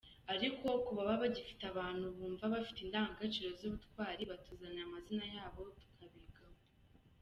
[0.33, 6.57] Ariko ku baba bagifite abantu bumva bafite indangagaciro z’ubutwari, batuzanira amazina yabo tukabigaho”.